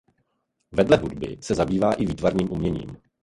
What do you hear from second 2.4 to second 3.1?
uměním.